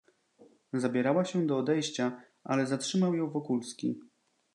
[0.73, 3.99] "Zabierała się do odejścia, ale zatrzymał ją Wokulski."